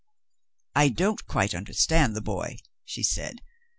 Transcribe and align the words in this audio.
"I 0.75 0.89
don't 0.89 1.27
quite 1.27 1.53
understand 1.53 2.15
the 2.15 2.21
boy," 2.21 2.57
she 2.85 3.03
said. 3.03 3.39